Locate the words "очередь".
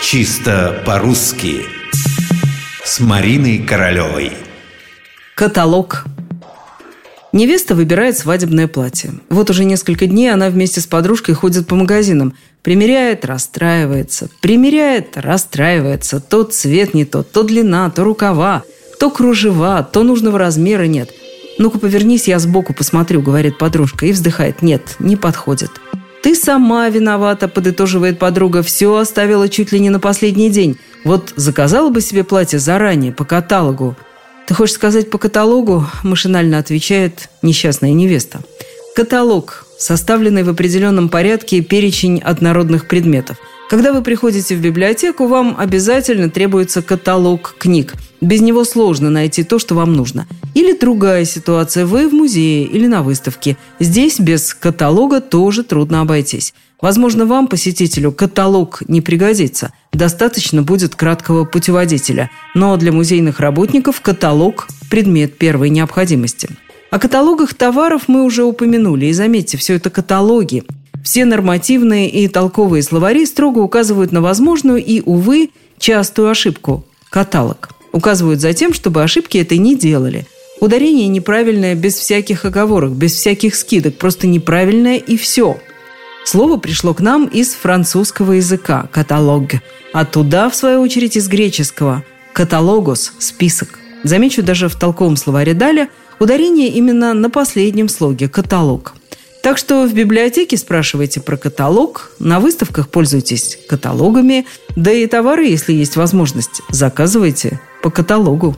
90.82-91.16